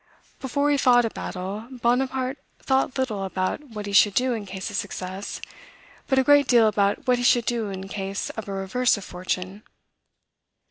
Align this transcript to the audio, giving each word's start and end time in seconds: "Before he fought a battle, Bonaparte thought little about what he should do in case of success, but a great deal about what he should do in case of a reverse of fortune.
"Before 0.39 0.71
he 0.71 0.77
fought 0.77 1.05
a 1.05 1.11
battle, 1.11 1.67
Bonaparte 1.69 2.39
thought 2.59 2.97
little 2.97 3.23
about 3.23 3.63
what 3.65 3.85
he 3.85 3.93
should 3.93 4.15
do 4.15 4.33
in 4.33 4.47
case 4.47 4.71
of 4.71 4.75
success, 4.75 5.39
but 6.07 6.17
a 6.17 6.23
great 6.23 6.47
deal 6.47 6.67
about 6.67 7.05
what 7.07 7.17
he 7.19 7.23
should 7.23 7.45
do 7.45 7.69
in 7.69 7.87
case 7.87 8.31
of 8.31 8.47
a 8.47 8.51
reverse 8.51 8.97
of 8.97 9.05
fortune. 9.05 9.61